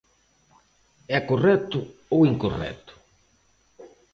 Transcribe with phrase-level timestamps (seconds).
[1.17, 1.79] ¿É correcto
[2.13, 2.93] ou incorrecto?